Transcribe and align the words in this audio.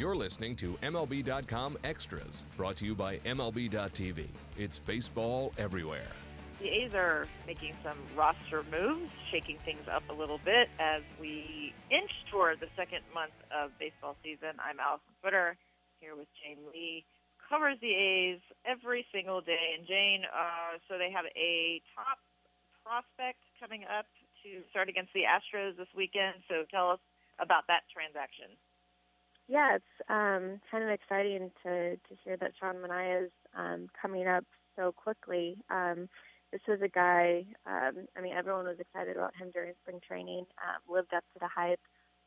You're 0.00 0.16
listening 0.16 0.56
to 0.64 0.80
MLB.com 0.80 1.76
Extras, 1.84 2.46
brought 2.56 2.76
to 2.76 2.86
you 2.86 2.94
by 2.94 3.18
MLB.tv. 3.18 4.28
It's 4.56 4.78
baseball 4.78 5.52
everywhere. 5.58 6.08
The 6.58 6.68
A's 6.72 6.94
are 6.94 7.28
making 7.46 7.76
some 7.84 7.98
roster 8.16 8.64
moves, 8.72 9.12
shaking 9.30 9.58
things 9.62 9.84
up 9.92 10.02
a 10.08 10.14
little 10.14 10.40
bit 10.42 10.72
as 10.80 11.02
we 11.20 11.74
inch 11.90 12.08
toward 12.32 12.60
the 12.60 12.72
second 12.80 13.04
month 13.12 13.36
of 13.52 13.76
baseball 13.78 14.16
season. 14.24 14.56
I'm 14.56 14.80
Alyson 14.80 15.12
Footer 15.20 15.58
here 16.00 16.16
with 16.16 16.32
Jane 16.40 16.64
Lee, 16.72 17.04
covers 17.50 17.76
the 17.82 17.92
A's 17.92 18.40
every 18.64 19.04
single 19.12 19.42
day. 19.42 19.76
And 19.76 19.86
Jane, 19.86 20.24
uh, 20.24 20.80
so 20.88 20.96
they 20.96 21.12
have 21.12 21.28
a 21.36 21.82
top 21.92 22.16
prospect 22.88 23.44
coming 23.60 23.84
up 23.84 24.08
to 24.48 24.64
start 24.72 24.88
against 24.88 25.12
the 25.12 25.28
Astros 25.28 25.76
this 25.76 25.92
weekend. 25.94 26.40
So 26.48 26.64
tell 26.72 26.88
us 26.88 27.04
about 27.36 27.68
that 27.68 27.84
transaction. 27.92 28.56
Yeah, 29.50 29.76
it's 29.76 30.10
um, 30.10 30.60
kind 30.70 30.84
of 30.84 30.90
exciting 30.90 31.50
to, 31.64 31.96
to 31.96 32.14
hear 32.24 32.36
that 32.38 32.52
Sean 32.60 32.76
Manaea 32.76 33.26
is 33.26 33.32
um, 33.58 33.88
coming 34.00 34.28
up 34.28 34.44
so 34.76 34.92
quickly. 34.92 35.56
Um, 35.70 36.08
this 36.52 36.62
was 36.68 36.80
a 36.84 36.88
guy, 36.88 37.44
um, 37.66 38.06
I 38.16 38.22
mean, 38.22 38.34
everyone 38.36 38.66
was 38.66 38.78
excited 38.80 39.16
about 39.16 39.34
him 39.36 39.50
during 39.52 39.74
spring 39.82 40.00
training, 40.06 40.46
uh, 40.58 40.92
lived 40.92 41.14
up 41.14 41.24
to 41.34 41.40
the 41.40 41.48
hype. 41.48 41.80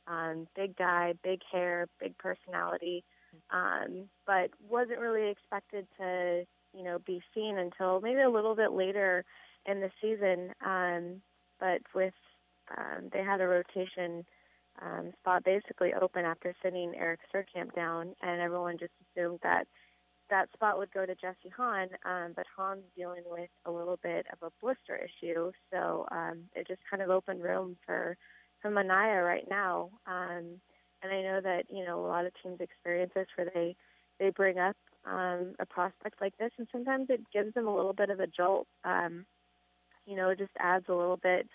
Um, 0.08 0.48
big 0.56 0.76
guy, 0.76 1.14
big 1.24 1.40
hair, 1.50 1.88
big 2.02 2.18
personality, 2.18 3.06
um, 3.52 4.10
but 4.28 4.50
wasn't 4.70 5.00
really 5.00 5.30
expected 5.32 5.88
to, 6.00 6.44
you 6.76 6.84
know, 6.84 7.00
be 7.08 7.22
seen 7.34 7.58
until 7.58 8.02
maybe 8.02 8.22
a 8.22 8.30
little 8.30 8.56
bit 8.56 8.74
later 8.74 9.24
in 9.66 9.80
the 9.80 9.90
season. 10.02 10.52
Um, 10.66 11.22
but 11.60 11.82
with 11.96 12.14
um, 12.78 13.10
they 13.14 13.24
had 13.24 13.42
a 13.42 13.48
rotation 13.48 14.26
um, 14.82 15.12
spot 15.20 15.44
basically 15.44 15.94
open 15.94 16.26
after 16.26 16.54
sending 16.62 16.94
Eric 16.96 17.20
Surkamp 17.34 17.74
down, 17.76 18.16
and 18.22 18.42
everyone 18.42 18.78
just 18.78 18.94
assumed 19.16 19.40
that 19.44 19.68
that 20.30 20.50
spot 20.54 20.78
would 20.78 20.92
go 20.92 21.06
to 21.06 21.16
Jesse 21.16 21.54
Hahn. 21.56 21.90
Um, 22.06 22.34
but 22.36 22.46
Hahn's 22.56 22.84
dealing 22.96 23.24
with 23.26 23.50
a 23.66 23.72
little 23.72 24.00
bit 24.02 24.26
of 24.32 24.40
a 24.48 24.52
blister 24.62 24.98
issue, 24.98 25.52
so 25.72 26.08
um, 26.12 26.44
it 26.56 26.68
just 26.68 26.82
kind 26.90 27.04
of 27.04 27.10
opened 27.10 27.44
room 27.44 27.78
for 27.86 28.18
for 28.62 28.72
Manaea 28.72 29.26
right 29.26 29.48
now. 29.50 29.90
Um, 30.08 30.60
and 31.04 31.12
I 31.12 31.22
know 31.22 31.42
that 31.42 31.64
you 31.70 31.86
know 31.86 32.04
a 32.04 32.08
lot 32.08 32.26
of 32.26 32.32
teams 32.42 32.62
experience 32.62 33.12
this 33.14 33.28
where 33.36 33.50
they 33.54 33.76
they 34.20 34.30
bring 34.30 34.58
up 34.58 34.76
um, 35.06 35.54
a 35.60 35.66
prospect 35.66 36.22
like 36.22 36.38
this, 36.38 36.52
and 36.58 36.68
sometimes 36.72 37.08
it 37.10 37.22
gives 37.32 37.54
them 37.54 37.68
a 37.68 37.76
little 37.76 37.94
bit 37.94 38.10
of 38.10 38.20
a 38.20 38.28
jolt. 38.28 38.68
Um, 38.84 39.26
you 40.06 40.16
know, 40.16 40.30
it 40.30 40.40
just 40.40 40.52
adds 40.60 40.86
a 40.90 40.94
little 40.94 41.18
bit 41.18 41.48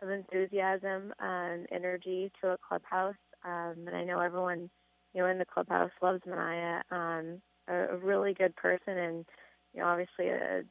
of 0.00 0.10
enthusiasm 0.10 1.12
and 1.18 1.66
energy 1.72 2.30
to 2.40 2.50
a 2.50 2.58
clubhouse. 2.66 3.14
Um, 3.44 3.74
and 3.86 3.96
I 3.96 4.04
know 4.04 4.20
everyone, 4.20 4.70
you 5.14 5.22
know, 5.22 5.28
in 5.28 5.38
the 5.38 5.44
clubhouse 5.44 5.90
loves 6.02 6.22
Manaea. 6.26 6.82
Um, 6.90 7.40
a, 7.68 7.94
a 7.94 7.96
really 7.96 8.34
good 8.34 8.56
person, 8.56 8.96
and 8.98 9.26
you 9.72 9.80
know, 9.80 9.86
obviously 9.86 10.28
a 10.28 10.62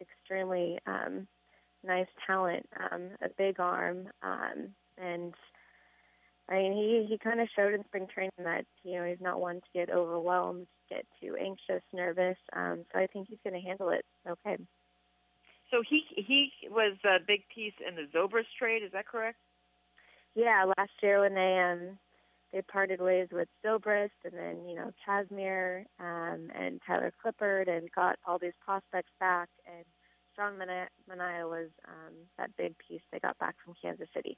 extremely 0.00 0.78
um, 0.86 1.26
nice 1.84 2.06
talent, 2.26 2.68
um, 2.90 3.10
a 3.22 3.28
big 3.36 3.58
arm, 3.58 4.08
um, 4.22 4.68
and 4.98 5.34
I 6.48 6.54
mean, 6.54 6.72
he 6.72 7.06
he 7.08 7.18
kind 7.18 7.40
of 7.40 7.48
showed 7.56 7.72
in 7.72 7.84
spring 7.84 8.06
training 8.12 8.32
that 8.38 8.64
you 8.84 8.98
know 8.98 9.06
he's 9.06 9.20
not 9.20 9.40
one 9.40 9.56
to 9.56 9.66
get 9.74 9.90
overwhelmed, 9.90 10.66
get 10.88 11.06
too 11.20 11.36
anxious, 11.40 11.82
nervous. 11.92 12.36
Um, 12.54 12.84
so 12.92 12.98
I 12.98 13.06
think 13.06 13.28
he's 13.28 13.38
going 13.44 13.60
to 13.60 13.66
handle 13.66 13.90
it 13.90 14.04
okay. 14.28 14.58
So 15.72 15.82
he 15.88 16.04
he 16.14 16.52
was 16.70 16.96
a 17.04 17.16
big 17.26 17.42
piece 17.52 17.72
in 17.86 17.96
the 17.96 18.06
Zobrist 18.14 18.52
trade. 18.58 18.82
Is 18.84 18.92
that 18.92 19.06
correct? 19.06 19.38
Yeah, 20.34 20.66
last 20.76 20.92
year 21.02 21.20
when 21.20 21.34
they 21.34 21.58
um 21.58 21.98
they 22.52 22.60
parted 22.60 23.00
ways 23.00 23.28
with 23.32 23.48
Zobrist, 23.64 24.20
and 24.24 24.34
then 24.34 24.68
you 24.68 24.76
know 24.76 24.92
Kazmir 25.08 25.86
um, 25.98 26.50
and 26.54 26.80
Tyler 26.86 27.12
Clippard, 27.24 27.68
and 27.68 27.90
got 27.92 28.18
all 28.26 28.38
these 28.38 28.52
prospects 28.64 29.10
back. 29.18 29.48
And 29.66 29.84
Sean 30.36 30.58
Manaea 30.60 31.48
was 31.48 31.70
um, 31.88 32.14
that 32.38 32.54
big 32.58 32.74
piece 32.86 33.00
they 33.10 33.18
got 33.18 33.38
back 33.38 33.54
from 33.64 33.74
Kansas 33.80 34.08
City. 34.14 34.36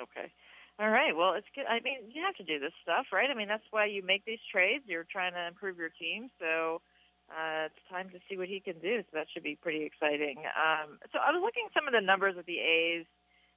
Okay. 0.00 0.30
All 0.78 0.90
right. 0.90 1.16
Well, 1.16 1.34
it's 1.34 1.46
good. 1.54 1.64
I 1.70 1.80
mean, 1.80 2.10
you 2.12 2.22
have 2.26 2.34
to 2.36 2.44
do 2.44 2.58
this 2.58 2.72
stuff, 2.82 3.06
right? 3.12 3.30
I 3.30 3.34
mean, 3.34 3.48
that's 3.48 3.64
why 3.70 3.86
you 3.86 4.02
make 4.02 4.24
these 4.24 4.42
trades. 4.52 4.84
You're 4.86 5.06
trying 5.10 5.32
to 5.32 5.46
improve 5.46 5.78
your 5.78 5.90
team, 5.90 6.30
so 6.38 6.82
uh, 7.30 7.66
it's 7.66 7.83
time 8.04 8.12
to 8.12 8.20
see 8.28 8.36
what 8.36 8.52
he 8.52 8.60
can 8.60 8.76
do. 8.84 9.00
So 9.08 9.16
that 9.16 9.26
should 9.32 9.42
be 9.42 9.56
pretty 9.56 9.88
exciting. 9.88 10.44
Um, 10.52 11.00
so 11.08 11.16
I 11.16 11.32
was 11.32 11.40
looking 11.40 11.72
some 11.72 11.88
of 11.88 11.96
the 11.96 12.04
numbers 12.04 12.36
of 12.36 12.44
the 12.44 12.60
A's, 12.60 13.08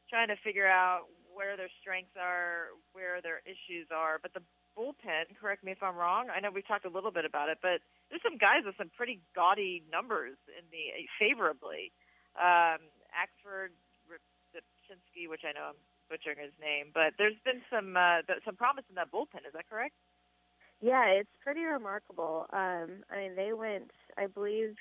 trying 0.08 0.32
to 0.32 0.40
figure 0.40 0.68
out 0.68 1.12
where 1.36 1.60
their 1.60 1.70
strengths 1.84 2.16
are, 2.16 2.72
where 2.96 3.20
their 3.20 3.44
issues 3.44 3.92
are. 3.92 4.24
But 4.24 4.32
the 4.32 4.42
bullpen, 4.80 5.36
correct 5.36 5.68
me 5.68 5.76
if 5.76 5.84
I'm 5.84 6.00
wrong. 6.00 6.32
I 6.32 6.40
know 6.40 6.50
we 6.50 6.64
talked 6.64 6.88
a 6.88 6.94
little 6.94 7.12
bit 7.12 7.26
about 7.26 7.50
it, 7.52 7.60
but 7.60 7.84
there's 8.08 8.24
some 8.24 8.40
guys 8.40 8.64
with 8.64 8.80
some 8.80 8.90
pretty 8.96 9.20
gaudy 9.36 9.84
numbers 9.92 10.40
in 10.48 10.64
the 10.72 10.96
favorably. 11.20 11.92
Um, 12.40 12.88
Axford 13.12 13.76
Ripczynski, 14.08 15.28
which 15.28 15.44
I 15.44 15.52
know 15.52 15.76
I'm 15.76 15.82
butchering 16.08 16.40
his 16.40 16.56
name, 16.62 16.96
but 16.96 17.20
there's 17.20 17.38
been 17.44 17.60
some 17.68 17.98
uh, 17.98 18.24
some 18.46 18.56
promise 18.56 18.86
in 18.88 18.96
that 18.96 19.12
bullpen. 19.12 19.44
Is 19.44 19.54
that 19.54 19.68
correct? 19.68 19.98
Yeah, 20.82 21.06
it's 21.08 21.30
pretty 21.44 21.64
remarkable. 21.64 22.46
Um, 22.54 23.04
I 23.12 23.18
mean, 23.18 23.36
they 23.36 23.54
went, 23.54 23.92
I 24.18 24.28
believe, 24.28 24.76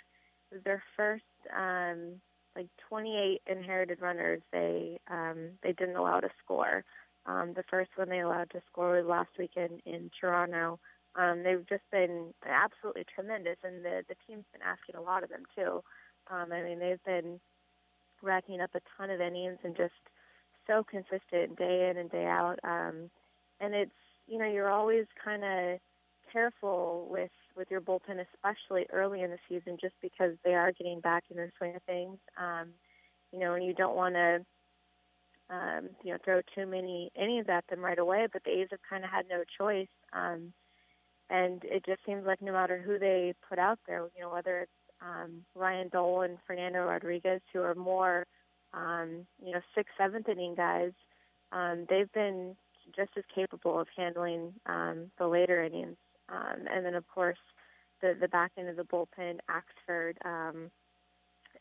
their 0.64 0.82
first 0.96 1.24
um, 1.56 2.20
like 2.54 2.68
28 2.88 3.42
inherited 3.50 4.00
runners. 4.00 4.42
They 4.52 4.98
um, 5.10 5.50
they 5.62 5.72
didn't 5.72 5.96
allow 5.96 6.20
to 6.20 6.28
score. 6.44 6.84
Um, 7.26 7.54
the 7.56 7.64
first 7.70 7.90
one 7.96 8.08
they 8.08 8.20
allowed 8.20 8.50
to 8.50 8.62
score 8.70 8.96
was 8.96 9.06
last 9.06 9.30
weekend 9.38 9.80
in 9.86 10.10
Toronto. 10.20 10.78
Um, 11.16 11.42
they've 11.42 11.66
just 11.68 11.82
been 11.90 12.32
absolutely 12.46 13.04
tremendous, 13.14 13.56
and 13.64 13.84
the 13.84 14.02
the 14.08 14.16
team's 14.26 14.44
been 14.52 14.62
asking 14.62 14.96
a 14.96 15.02
lot 15.02 15.22
of 15.24 15.30
them 15.30 15.42
too. 15.54 15.82
Um, 16.30 16.52
I 16.52 16.62
mean, 16.62 16.78
they've 16.78 17.02
been 17.04 17.40
racking 18.22 18.60
up 18.60 18.70
a 18.74 18.80
ton 18.96 19.10
of 19.10 19.20
innings 19.20 19.58
and 19.64 19.76
just 19.76 19.94
so 20.66 20.84
consistent 20.84 21.56
day 21.58 21.88
in 21.90 21.98
and 21.98 22.10
day 22.10 22.26
out. 22.26 22.56
Um, 22.64 23.10
and 23.60 23.74
it's 23.74 23.92
you 24.26 24.38
know, 24.38 24.46
you're 24.46 24.70
always 24.70 25.06
kind 25.22 25.44
of 25.44 25.78
careful 26.32 27.08
with 27.10 27.30
with 27.56 27.70
your 27.70 27.80
bullpen, 27.80 28.24
especially 28.34 28.86
early 28.92 29.22
in 29.22 29.30
the 29.30 29.38
season, 29.48 29.78
just 29.80 29.94
because 30.02 30.32
they 30.44 30.54
are 30.54 30.72
getting 30.72 31.00
back 31.00 31.24
in 31.30 31.36
the 31.36 31.50
swing 31.56 31.74
of 31.74 31.82
things. 31.84 32.18
Um, 32.36 32.68
you 33.32 33.40
know, 33.40 33.54
and 33.54 33.64
you 33.64 33.72
don't 33.72 33.96
want 33.96 34.14
to, 34.14 34.44
um, 35.50 35.88
you 36.02 36.12
know, 36.12 36.18
throw 36.24 36.40
too 36.54 36.66
many 36.66 37.10
innings 37.14 37.46
at 37.48 37.66
them 37.68 37.80
right 37.80 37.98
away. 37.98 38.26
But 38.32 38.44
the 38.44 38.50
A's 38.50 38.68
have 38.70 38.80
kind 38.88 39.04
of 39.04 39.10
had 39.10 39.26
no 39.28 39.42
choice, 39.58 39.88
um, 40.12 40.52
and 41.30 41.62
it 41.64 41.84
just 41.86 42.00
seems 42.04 42.26
like 42.26 42.42
no 42.42 42.52
matter 42.52 42.82
who 42.84 42.98
they 42.98 43.34
put 43.48 43.58
out 43.58 43.78
there, 43.86 44.06
you 44.14 44.22
know, 44.22 44.30
whether 44.30 44.60
it's 44.60 44.70
um, 45.00 45.44
Ryan 45.54 45.88
Dull 45.88 46.22
and 46.22 46.38
Fernando 46.46 46.80
Rodriguez, 46.84 47.40
who 47.52 47.60
are 47.60 47.74
more, 47.74 48.26
um, 48.74 49.26
you 49.44 49.52
know, 49.52 49.60
sixth, 49.74 49.92
seventh 49.98 50.28
inning 50.28 50.54
guys, 50.54 50.92
um, 51.52 51.86
they've 51.88 52.12
been 52.12 52.56
just 52.94 53.10
as 53.16 53.24
capable 53.34 53.78
of 53.78 53.88
handling 53.96 54.52
um, 54.66 55.10
the 55.18 55.26
later 55.26 55.62
innings. 55.62 55.96
Um, 56.28 56.66
and 56.72 56.84
then, 56.84 56.94
of 56.94 57.06
course, 57.08 57.38
the, 58.02 58.16
the 58.20 58.28
back 58.28 58.52
end 58.58 58.68
of 58.68 58.76
the 58.76 58.84
bullpen, 58.84 59.38
Axford 59.50 60.14
um, 60.24 60.70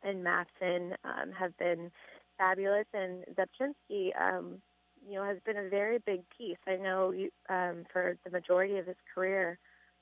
and 0.03 0.23
Madson 0.23 0.93
um, 1.03 1.31
have 1.37 1.57
been 1.57 1.91
fabulous. 2.37 2.85
And 2.93 3.23
Ripczynski, 3.35 4.09
um, 4.19 4.61
you 5.07 5.15
know, 5.15 5.23
has 5.23 5.37
been 5.45 5.57
a 5.57 5.69
very 5.69 5.99
big 5.99 6.21
piece. 6.35 6.57
I 6.67 6.75
know 6.75 7.11
you, 7.11 7.29
um, 7.49 7.85
for 7.91 8.17
the 8.23 8.31
majority 8.31 8.77
of 8.77 8.87
his 8.87 8.97
career, 9.13 9.57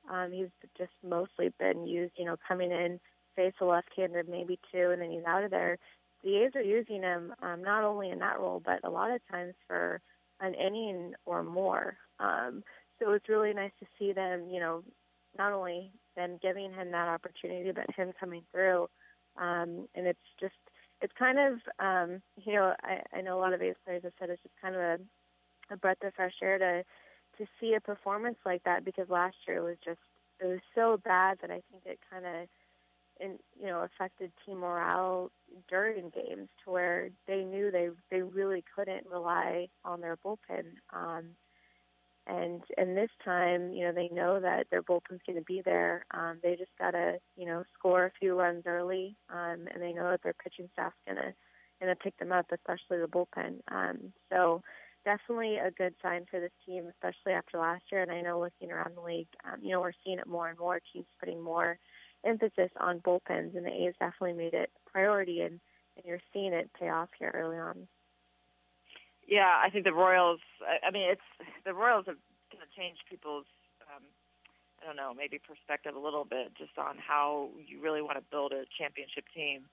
um, 0.09 0.31
he's 0.31 0.47
just 0.77 0.91
mostly 1.07 1.53
been 1.59 1.85
used, 1.85 2.13
you 2.17 2.25
know, 2.25 2.35
coming 2.47 2.71
in, 2.71 2.99
face 3.35 3.53
a 3.61 3.65
left-hander, 3.65 4.23
maybe 4.29 4.59
two, 4.71 4.91
and 4.91 5.01
then 5.01 5.11
he's 5.11 5.25
out 5.25 5.43
of 5.43 5.51
there. 5.51 5.77
The 6.23 6.37
A's 6.37 6.51
are 6.55 6.61
using 6.61 7.01
him 7.01 7.33
um, 7.41 7.63
not 7.63 7.83
only 7.83 8.09
in 8.09 8.19
that 8.19 8.39
role, 8.39 8.61
but 8.63 8.79
a 8.83 8.89
lot 8.89 9.11
of 9.11 9.21
times 9.29 9.53
for– 9.67 10.01
an 10.39 10.53
inning 10.53 11.13
or 11.25 11.43
more. 11.43 11.95
Um, 12.19 12.63
so 12.99 13.11
it's 13.11 13.29
really 13.29 13.53
nice 13.53 13.71
to 13.79 13.85
see 13.97 14.13
them, 14.13 14.49
you 14.49 14.59
know, 14.59 14.83
not 15.37 15.51
only 15.51 15.91
them 16.15 16.39
giving 16.41 16.71
him 16.71 16.91
that 16.91 17.07
opportunity, 17.07 17.71
but 17.71 17.93
him 17.95 18.13
coming 18.19 18.43
through. 18.51 18.87
Um, 19.37 19.87
and 19.95 20.05
it's 20.05 20.19
just, 20.39 20.53
it's 21.01 21.13
kind 21.17 21.39
of, 21.39 21.53
um, 21.79 22.21
you 22.43 22.53
know, 22.53 22.73
I, 22.83 23.17
I 23.17 23.21
know 23.21 23.37
a 23.37 23.41
lot 23.41 23.53
of 23.53 23.61
A's 23.61 23.75
players 23.85 24.03
have 24.03 24.13
said 24.19 24.29
it's 24.29 24.43
just 24.43 24.55
kind 24.61 24.75
of 24.75 24.81
a, 24.81 24.97
a 25.73 25.77
breath 25.77 25.97
of 26.03 26.13
fresh 26.13 26.35
air 26.41 26.57
to 26.57 26.83
to 27.37 27.45
see 27.59 27.73
a 27.73 27.81
performance 27.81 28.37
like 28.45 28.63
that 28.63 28.85
because 28.85 29.09
last 29.09 29.35
year 29.47 29.57
it 29.57 29.63
was 29.63 29.77
just 29.83 29.99
it 30.39 30.45
was 30.45 30.59
so 30.75 30.99
bad 31.03 31.37
that 31.41 31.49
I 31.49 31.61
think 31.71 31.83
it 31.85 31.99
kind 32.09 32.25
of 32.25 32.47
and 33.19 33.39
you 33.59 33.67
know 33.67 33.81
affected 33.81 34.31
team 34.45 34.59
morale 34.59 35.31
during 35.69 36.09
games 36.09 36.49
to 36.63 36.71
where 36.71 37.09
they 37.27 37.43
knew 37.43 37.71
they 37.71 37.89
they 38.09 38.21
really 38.21 38.63
couldn't 38.75 39.05
rely 39.11 39.67
on 39.85 40.01
their 40.01 40.17
bullpen 40.17 40.65
um 40.93 41.25
and 42.27 42.63
and 42.77 42.95
this 42.95 43.09
time 43.23 43.71
you 43.71 43.85
know 43.85 43.91
they 43.91 44.09
know 44.09 44.39
that 44.39 44.65
their 44.71 44.81
bullpen's 44.83 45.21
going 45.25 45.37
to 45.37 45.45
be 45.45 45.61
there 45.63 46.05
um 46.11 46.37
they 46.41 46.55
just 46.55 46.71
got 46.79 46.91
to 46.91 47.17
you 47.35 47.45
know 47.45 47.63
score 47.77 48.05
a 48.05 48.11
few 48.19 48.37
runs 48.37 48.63
early 48.65 49.15
um 49.29 49.67
and 49.73 49.81
they 49.81 49.93
know 49.93 50.09
that 50.09 50.23
their 50.23 50.35
pitching 50.43 50.69
staff's 50.73 50.95
going 51.05 51.17
to 51.17 51.33
going 51.81 51.93
to 51.93 52.03
pick 52.03 52.17
them 52.17 52.31
up 52.31 52.45
especially 52.51 52.99
the 52.99 53.07
bullpen 53.07 53.59
um 53.71 53.97
so 54.31 54.61
definitely 55.05 55.57
a 55.57 55.71
good 55.71 55.93
sign 56.01 56.25
for 56.29 56.39
this 56.39 56.51
team, 56.65 56.85
especially 56.89 57.33
after 57.33 57.57
last 57.57 57.83
year. 57.91 58.01
And 58.01 58.11
I 58.11 58.21
know 58.21 58.39
looking 58.39 58.71
around 58.71 58.95
the 58.95 59.01
league, 59.01 59.27
um, 59.45 59.59
you 59.61 59.71
know, 59.71 59.81
we're 59.81 59.91
seeing 60.03 60.19
it 60.19 60.27
more 60.27 60.49
and 60.49 60.57
more. 60.57 60.79
Teams 60.93 61.05
putting 61.19 61.41
more 61.41 61.77
emphasis 62.23 62.71
on 62.79 62.99
bullpens, 62.99 63.55
and 63.55 63.65
the 63.65 63.71
A's 63.71 63.93
definitely 63.99 64.33
made 64.33 64.53
it 64.53 64.69
a 64.75 64.89
priority, 64.89 65.41
and, 65.41 65.59
and 65.95 66.05
you're 66.05 66.21
seeing 66.33 66.53
it 66.53 66.69
pay 66.79 66.89
off 66.89 67.09
here 67.17 67.31
early 67.33 67.57
on. 67.57 67.87
Yeah, 69.27 69.51
I 69.63 69.69
think 69.69 69.85
the 69.85 69.93
Royals. 69.93 70.39
I, 70.61 70.87
I 70.87 70.91
mean, 70.91 71.09
it's 71.09 71.21
the 71.65 71.73
Royals 71.73 72.05
have 72.07 72.17
kind 72.51 72.63
of 72.63 72.71
changed 72.75 73.01
people's. 73.09 73.45
Um, 73.81 74.03
I 74.81 74.87
don't 74.87 74.97
know, 74.97 75.13
maybe 75.15 75.39
perspective 75.39 75.95
a 75.95 75.99
little 75.99 76.25
bit 76.25 76.51
just 76.57 76.77
on 76.77 76.97
how 76.99 77.49
you 77.65 77.81
really 77.81 78.01
want 78.01 78.17
to 78.17 78.23
build 78.29 78.51
a 78.51 78.65
championship 78.77 79.23
team. 79.33 79.63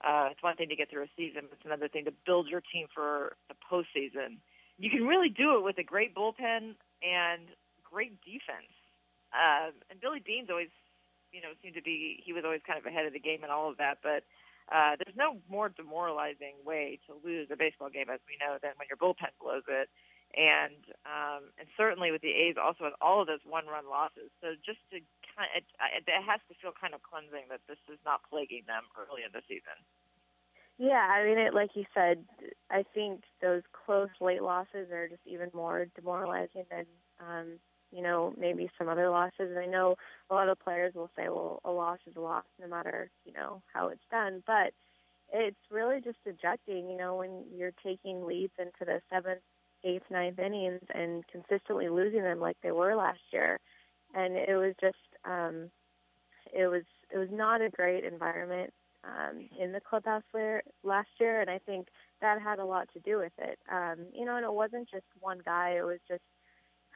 Uh, 0.00 0.28
it's 0.32 0.42
one 0.42 0.56
thing 0.56 0.70
to 0.70 0.76
get 0.76 0.88
through 0.88 1.04
a 1.04 1.12
season, 1.16 1.42
but 1.48 1.60
it's 1.60 1.66
another 1.66 1.88
thing 1.88 2.06
to 2.06 2.12
build 2.24 2.48
your 2.48 2.62
team 2.72 2.86
for 2.94 3.36
the 3.48 3.54
postseason. 3.60 4.40
You 4.78 4.88
can 4.88 5.06
really 5.06 5.28
do 5.28 5.56
it 5.56 5.62
with 5.62 5.76
a 5.76 5.82
great 5.84 6.14
bullpen 6.14 6.74
and 7.04 7.44
great 7.84 8.16
defense. 8.24 8.72
Uh, 9.36 9.70
and 9.90 10.00
Billy 10.00 10.22
Beane's 10.24 10.48
always, 10.48 10.72
you 11.34 11.42
know, 11.42 11.50
seemed 11.58 11.74
to 11.74 11.82
be 11.82 12.22
he 12.22 12.32
was 12.32 12.46
always 12.46 12.62
kind 12.62 12.78
of 12.78 12.86
ahead 12.86 13.04
of 13.04 13.12
the 13.12 13.18
game 13.18 13.42
and 13.42 13.50
all 13.50 13.68
of 13.68 13.76
that. 13.82 13.98
But 14.06 14.22
uh, 14.70 14.94
there's 14.96 15.18
no 15.18 15.42
more 15.50 15.68
demoralizing 15.68 16.54
way 16.64 17.02
to 17.10 17.18
lose 17.26 17.50
a 17.50 17.58
baseball 17.58 17.90
game, 17.90 18.06
as 18.08 18.22
we 18.30 18.38
know, 18.38 18.56
than 18.62 18.78
when 18.78 18.86
your 18.86 18.96
bullpen 18.96 19.34
blows 19.42 19.66
it. 19.66 19.90
And 20.34 20.82
um, 21.02 21.50
and 21.58 21.66
certainly 21.76 22.14
with 22.14 22.22
the 22.22 22.30
A's 22.30 22.54
also 22.54 22.86
with 22.86 22.98
all 23.02 23.20
of 23.20 23.26
those 23.26 23.42
one-run 23.42 23.90
losses. 23.90 24.30
So 24.40 24.54
just 24.62 24.78
to 24.90 25.02
kind 25.34 25.50
of, 25.50 25.62
it, 25.94 26.06
it 26.06 26.22
has 26.22 26.40
to 26.48 26.54
feel 26.62 26.72
kind 26.74 26.94
of 26.94 27.02
cleansing 27.02 27.50
that 27.50 27.60
this 27.66 27.78
is 27.90 27.98
not 28.06 28.22
plaguing 28.30 28.62
them 28.66 28.86
early 28.94 29.26
in 29.26 29.34
the 29.34 29.42
season. 29.46 29.78
Yeah, 30.78 31.06
I 31.06 31.22
mean, 31.22 31.38
it, 31.38 31.54
like 31.54 31.78
you 31.78 31.84
said, 31.94 32.24
I 32.68 32.82
think 32.82 33.22
those 33.40 33.62
close 33.70 34.10
late 34.20 34.42
losses 34.42 34.90
are 34.90 35.06
just 35.06 35.22
even 35.24 35.50
more 35.54 35.86
demoralizing 35.94 36.66
than, 36.68 36.86
um, 37.22 37.62
you 37.94 38.02
know, 38.02 38.34
maybe 38.38 38.70
some 38.78 38.88
other 38.88 39.08
losses. 39.08 39.50
And 39.50 39.58
I 39.58 39.66
know 39.66 39.96
a 40.30 40.34
lot 40.34 40.48
of 40.48 40.58
players 40.58 40.94
will 40.94 41.10
say, 41.16 41.28
well, 41.28 41.60
a 41.64 41.70
loss 41.70 41.98
is 42.06 42.16
a 42.16 42.20
loss 42.20 42.44
no 42.60 42.66
matter, 42.66 43.10
you 43.24 43.32
know, 43.32 43.62
how 43.72 43.88
it's 43.88 44.04
done. 44.10 44.42
But 44.46 44.72
it's 45.32 45.56
really 45.70 46.00
just 46.00 46.18
ejecting, 46.26 46.88
you 46.90 46.96
know, 46.96 47.16
when 47.16 47.44
you're 47.56 47.72
taking 47.84 48.26
leads 48.26 48.52
into 48.58 48.84
the 48.84 49.00
seventh, 49.10 49.40
eighth, 49.84 50.04
ninth 50.10 50.38
innings 50.38 50.80
and 50.94 51.24
consistently 51.28 51.88
losing 51.88 52.22
them 52.22 52.40
like 52.40 52.56
they 52.62 52.72
were 52.72 52.96
last 52.96 53.20
year. 53.32 53.58
And 54.14 54.34
it 54.36 54.56
was 54.56 54.74
just, 54.80 54.96
um, 55.24 55.70
it 56.52 56.66
was, 56.66 56.82
it 57.12 57.18
was 57.18 57.28
not 57.32 57.60
a 57.60 57.70
great 57.70 58.04
environment 58.04 58.72
um, 59.04 59.48
in 59.60 59.72
the 59.72 59.80
clubhouse 59.80 60.22
last 60.82 61.08
year, 61.20 61.40
and 61.40 61.50
I 61.50 61.58
think 61.58 61.88
that 62.20 62.40
had 62.40 62.58
a 62.58 62.64
lot 62.64 62.88
to 62.94 63.00
do 63.00 63.18
with 63.18 63.32
it. 63.38 63.58
Um, 63.70 64.06
you 64.12 64.24
know, 64.24 64.36
and 64.36 64.44
it 64.44 64.52
wasn't 64.52 64.88
just 64.90 65.04
one 65.20 65.40
guy; 65.44 65.74
it 65.78 65.84
was 65.84 65.98
just 66.08 66.22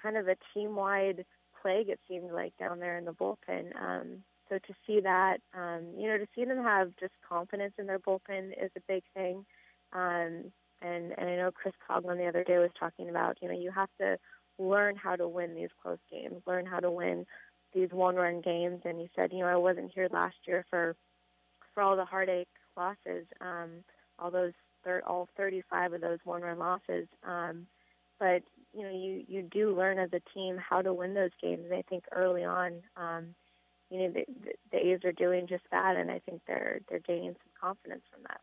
kind 0.02 0.16
of 0.16 0.28
a 0.28 0.36
team-wide 0.54 1.24
plague. 1.60 1.88
It 1.88 2.00
seemed 2.08 2.30
like 2.32 2.56
down 2.58 2.78
there 2.78 2.98
in 2.98 3.04
the 3.04 3.12
bullpen. 3.12 3.74
Um, 3.80 4.22
so 4.48 4.58
to 4.58 4.74
see 4.86 5.00
that, 5.00 5.38
um, 5.54 5.86
you 5.96 6.08
know, 6.08 6.18
to 6.18 6.26
see 6.34 6.44
them 6.44 6.62
have 6.62 6.92
just 6.98 7.12
confidence 7.28 7.74
in 7.78 7.86
their 7.86 7.98
bullpen 7.98 8.52
is 8.52 8.70
a 8.76 8.80
big 8.88 9.02
thing. 9.14 9.44
Um, 9.92 10.52
and 10.80 11.12
and 11.18 11.28
I 11.28 11.36
know 11.36 11.50
Chris 11.52 11.74
Coghlan 11.88 12.18
the 12.18 12.26
other 12.26 12.44
day 12.44 12.58
was 12.58 12.70
talking 12.78 13.08
about, 13.08 13.38
you 13.42 13.48
know, 13.48 13.58
you 13.58 13.70
have 13.70 13.90
to 14.00 14.18
learn 14.58 14.96
how 14.96 15.16
to 15.16 15.28
win 15.28 15.54
these 15.54 15.70
close 15.82 15.98
games, 16.10 16.42
learn 16.46 16.66
how 16.66 16.80
to 16.80 16.90
win 16.90 17.26
these 17.74 17.90
one-run 17.90 18.40
games. 18.40 18.80
And 18.84 18.98
he 18.98 19.10
said, 19.14 19.32
you 19.32 19.40
know, 19.40 19.46
I 19.46 19.56
wasn't 19.56 19.92
here 19.94 20.08
last 20.10 20.36
year 20.46 20.64
for 20.70 20.96
for 21.74 21.82
all 21.82 21.96
the 21.96 22.04
heartache 22.04 22.48
losses, 22.76 23.26
um, 23.40 23.84
all 24.18 24.30
those 24.30 24.52
all 25.06 25.28
35 25.36 25.92
of 25.92 26.00
those 26.00 26.18
one-run 26.24 26.58
losses. 26.58 27.06
Um, 27.22 27.66
but 28.18 28.42
you 28.78 28.84
know, 28.84 28.94
you 28.94 29.24
you 29.26 29.42
do 29.42 29.76
learn 29.76 29.98
as 29.98 30.10
a 30.12 30.22
team 30.32 30.56
how 30.56 30.82
to 30.82 30.94
win 30.94 31.12
those 31.12 31.34
games. 31.42 31.64
And 31.64 31.74
I 31.74 31.82
think 31.82 32.04
early 32.12 32.44
on, 32.44 32.74
um, 32.96 33.34
you 33.90 33.98
know, 33.98 34.10
the, 34.12 34.24
the, 34.44 34.52
the 34.70 34.78
A's 34.78 35.04
are 35.04 35.12
doing 35.12 35.48
just 35.48 35.64
that, 35.72 35.96
and 35.96 36.10
I 36.12 36.20
think 36.20 36.42
they're 36.46 36.78
they're 36.88 37.00
gaining 37.00 37.34
some 37.34 37.52
confidence 37.60 38.02
from 38.12 38.22
that. 38.28 38.40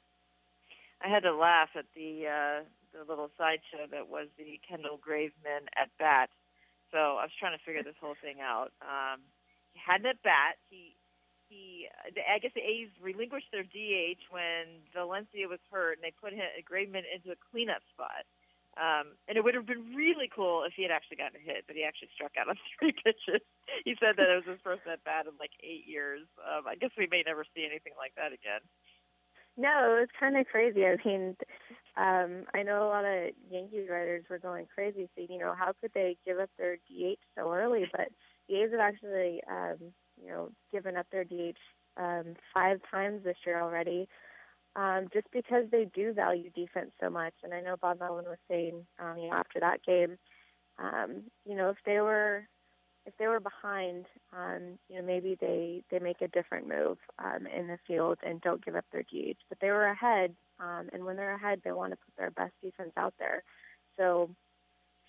I 1.02 1.08
had 1.08 1.24
to 1.24 1.34
laugh 1.34 1.70
at 1.76 1.86
the 1.96 2.28
uh, 2.28 2.64
the 2.92 3.08
little 3.08 3.32
sideshow 3.38 3.88
that 3.92 4.10
was 4.10 4.28
the 4.38 4.60
Kendall 4.68 5.00
Graveman 5.00 5.72
at 5.80 5.88
bat. 6.00 6.30
So 6.92 6.98
I 6.98 7.24
was 7.24 7.36
trying 7.40 7.58
to 7.58 7.64
figure 7.64 7.84
this 7.84 7.96
whole 8.02 8.16
thing 8.22 8.44
out. 8.44 8.76
Um, 8.84 9.24
he 9.72 9.80
had 9.80 10.02
an 10.02 10.08
at 10.08 10.22
bat. 10.22 10.60
He 10.70 10.96
he, 11.48 11.88
I 12.04 12.40
guess 12.40 12.52
the 12.56 12.66
A's 12.66 12.90
relinquished 13.00 13.54
their 13.54 13.64
DH 13.64 14.20
when 14.32 14.84
Valencia 14.92 15.48
was 15.48 15.64
hurt, 15.72 15.96
and 15.96 16.04
they 16.04 16.12
put 16.12 16.34
him, 16.34 16.44
Graveman 16.68 17.08
into 17.08 17.32
a 17.32 17.40
cleanup 17.52 17.86
spot. 17.94 18.28
Um, 18.76 19.16
and 19.28 19.38
it 19.38 19.44
would 19.44 19.56
have 19.56 19.66
been 19.66 19.96
really 19.96 20.28
cool 20.28 20.64
if 20.68 20.74
he 20.76 20.84
had 20.84 20.92
actually 20.92 21.18
gotten 21.18 21.40
a 21.40 21.44
hit, 21.44 21.64
but 21.66 21.76
he 21.76 21.84
actually 21.84 22.12
struck 22.14 22.36
out 22.36 22.50
on 22.50 22.60
three 22.80 22.92
pitches. 22.92 23.40
He 23.84 23.96
said 24.00 24.20
that 24.20 24.28
it 24.28 24.36
was 24.36 24.48
his 24.48 24.64
first 24.64 24.84
at 24.84 25.04
bat 25.04 25.28
in 25.28 25.34
like 25.40 25.56
eight 25.64 25.88
years. 25.88 26.28
Um, 26.44 26.68
I 26.68 26.76
guess 26.76 26.92
we 26.98 27.08
may 27.08 27.24
never 27.26 27.46
see 27.56 27.64
anything 27.64 27.96
like 27.98 28.16
that 28.20 28.36
again. 28.36 28.60
No, 29.56 29.96
it 29.96 30.12
was 30.12 30.20
kind 30.20 30.36
of 30.36 30.48
crazy. 30.48 30.84
I 30.84 31.00
mean, 31.06 31.38
um, 31.96 32.44
I 32.54 32.64
know 32.64 32.84
a 32.84 32.92
lot 32.92 33.06
of 33.08 33.32
Yankees 33.50 33.88
writers 33.90 34.26
were 34.30 34.40
going 34.40 34.68
crazy, 34.68 35.08
saying, 35.16 35.30
you 35.32 35.40
know, 35.40 35.56
how 35.58 35.72
could 35.80 35.92
they 35.94 36.18
give 36.26 36.40
up 36.40 36.50
their 36.58 36.76
DH 36.76 37.24
so 37.38 37.54
early? 37.54 37.88
But 37.90 38.10
the 38.50 38.56
A's 38.60 38.72
have 38.72 38.82
actually 38.82 39.40
um, 39.50 39.96
you 40.22 40.30
know, 40.30 40.50
given 40.72 40.98
up 40.98 41.08
their 41.12 41.24
DH 41.24 41.58
um, 41.98 42.36
five 42.54 42.80
times 42.90 43.24
this 43.24 43.38
year 43.46 43.62
already, 43.62 44.08
um, 44.76 45.08
just 45.14 45.28
because 45.32 45.66
they 45.72 45.88
do 45.94 46.14
value 46.14 46.50
defense 46.56 46.92
so 47.02 47.10
much. 47.10 47.34
And 47.44 47.54
I 47.54 47.62
know 47.62 47.76
Bob 47.82 48.00
Melvin 48.00 48.26
was 48.26 48.38
saying, 48.50 48.86
um, 49.00 49.18
you 49.18 49.30
know, 49.30 49.36
after 49.36 49.60
that 49.60 49.84
game, 49.86 50.18
um, 50.78 51.24
you 51.46 51.56
know, 51.56 51.70
if 51.70 51.78
they 51.86 52.00
were 52.00 52.48
if 53.06 53.14
they 53.20 53.28
were 53.28 53.40
behind, 53.40 54.06
um, 54.36 54.80
you 54.90 54.96
know, 54.96 55.06
maybe 55.06 55.38
they 55.40 55.84
they 55.92 56.00
make 56.00 56.22
a 56.22 56.28
different 56.28 56.68
move 56.68 56.98
um, 57.20 57.48
in 57.48 57.68
the 57.68 57.78
field 57.88 58.18
and 58.26 58.42
don't 58.42 58.66
give 58.66 58.76
up 58.76 58.86
their 58.92 59.04
DH. 59.04 59.38
But 59.48 59.60
they 59.62 59.70
were 59.70 59.86
ahead, 59.86 60.36
um, 60.60 60.90
and 60.92 61.06
when 61.06 61.16
they're 61.16 61.36
ahead, 61.36 61.62
they 61.64 61.72
want 61.72 61.92
to 61.92 61.98
put 61.98 62.16
their 62.18 62.32
best 62.32 62.54
defense 62.64 62.92
out 62.98 63.14
there. 63.20 63.44
So, 63.98 64.30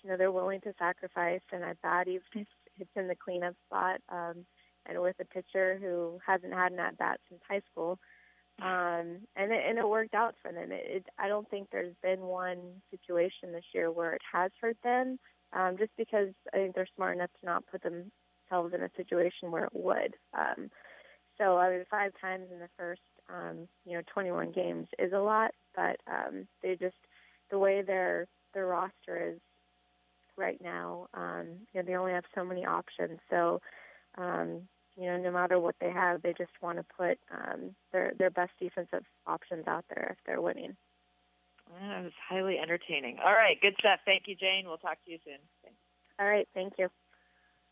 you 0.03 0.09
know, 0.09 0.15
they're 0.15 0.31
willing 0.31 0.61
to 0.61 0.73
sacrifice, 0.77 1.41
and 1.51 1.63
at 1.63 1.81
bat, 1.81 2.07
even 2.07 2.21
if 2.35 2.47
it's 2.79 2.89
in 2.95 3.07
the 3.07 3.15
cleanup 3.15 3.55
spot. 3.67 3.99
Um, 4.09 4.45
and 4.87 5.01
with 5.01 5.15
a 5.19 5.25
pitcher 5.25 5.77
who 5.81 6.19
hasn't 6.25 6.53
had 6.53 6.71
an 6.71 6.79
at 6.79 6.97
bat 6.97 7.19
since 7.29 7.41
high 7.47 7.61
school. 7.71 7.99
Um, 8.59 9.19
and 9.35 9.51
it, 9.51 9.63
and 9.67 9.77
it 9.77 9.87
worked 9.87 10.15
out 10.15 10.35
for 10.41 10.51
them. 10.51 10.71
It, 10.71 10.83
it, 10.87 11.05
I 11.19 11.27
don't 11.27 11.47
think 11.49 11.69
there's 11.71 11.93
been 12.01 12.21
one 12.21 12.59
situation 12.89 13.51
this 13.51 13.65
year 13.73 13.91
where 13.91 14.13
it 14.13 14.21
has 14.31 14.51
hurt 14.59 14.77
them, 14.83 15.19
um, 15.53 15.77
just 15.77 15.91
because 15.97 16.29
I 16.53 16.57
think 16.57 16.75
they're 16.75 16.87
smart 16.95 17.15
enough 17.15 17.29
to 17.39 17.45
not 17.45 17.65
put 17.67 17.83
themselves 17.83 18.73
in 18.73 18.81
a 18.81 18.89
situation 18.97 19.51
where 19.51 19.65
it 19.65 19.73
would. 19.73 20.15
Um, 20.33 20.71
so 21.37 21.57
I 21.57 21.69
mean, 21.69 21.85
five 21.89 22.13
times 22.19 22.45
in 22.51 22.59
the 22.59 22.69
first, 22.77 23.01
um, 23.29 23.67
you 23.85 23.93
know, 23.93 24.01
21 24.11 24.51
games 24.51 24.87
is 24.97 25.13
a 25.13 25.19
lot, 25.19 25.51
but 25.75 25.97
um, 26.07 26.47
they 26.63 26.75
just 26.75 26.95
the 27.51 27.59
way 27.59 27.81
their 27.81 28.27
their 28.53 28.65
roster 28.65 29.33
is 29.33 29.39
right 30.35 30.59
now, 30.63 31.07
um, 31.13 31.45
you 31.73 31.81
know, 31.81 31.83
they 31.85 31.95
only 31.95 32.13
have 32.13 32.23
so 32.33 32.43
many 32.43 32.65
options. 32.65 33.19
So 33.29 33.61
um, 34.17 34.61
you 34.99 35.05
know, 35.05 35.17
no 35.17 35.31
matter 35.31 35.59
what 35.59 35.75
they 35.79 35.91
have, 35.91 36.21
they 36.21 36.33
just 36.37 36.51
want 36.61 36.77
to 36.79 36.85
put 36.97 37.19
um, 37.31 37.75
their 37.91 38.13
their 38.17 38.31
best 38.31 38.51
defensive 38.59 39.03
options 39.25 39.67
out 39.67 39.85
there 39.89 40.15
if 40.17 40.17
they're 40.25 40.41
winning. 40.41 40.75
It 41.69 42.03
was 42.03 42.13
highly 42.27 42.57
entertaining. 42.57 43.17
All 43.23 43.33
right, 43.33 43.59
good 43.61 43.75
stuff. 43.79 43.99
Thank 44.05 44.23
you, 44.27 44.35
Jane. 44.35 44.65
We'll 44.65 44.77
talk 44.77 44.97
to 45.05 45.11
you 45.11 45.19
soon. 45.25 45.39
Thanks. 45.63 45.77
All 46.19 46.27
right, 46.27 46.47
thank 46.53 46.73
you. 46.79 46.89